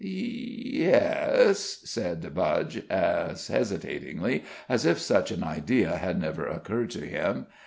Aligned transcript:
"Y 0.03 0.07
e 0.07 0.89
es," 0.91 1.59
said 1.87 2.33
Budge, 2.33 2.81
as 2.89 3.49
hesitatingly 3.49 4.43
as 4.67 4.83
if 4.83 4.97
such 4.99 5.29
an 5.29 5.43
idea 5.43 5.95
had 5.95 6.19
never 6.19 6.47
occurred 6.47 6.89
to 6.89 7.05
him. 7.05 7.45